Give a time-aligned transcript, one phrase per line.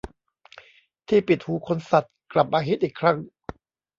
[1.07, 3.17] ที่ปิดหูขนสัตว์กลับมาฮิตอีกครั้ง